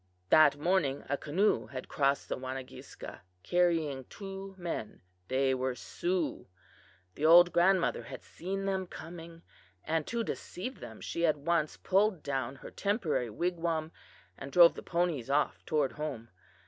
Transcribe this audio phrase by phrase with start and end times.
[0.31, 5.03] That morning a canoe had crossed the Wanagiska carrying two men.
[5.27, 6.47] They were Sioux.
[7.13, 9.43] The old grandmother had seen them coming,
[9.83, 13.91] and to deceive them she at once pulled down her temporary wigwam,
[14.39, 16.29] and drove the ponies off toward home.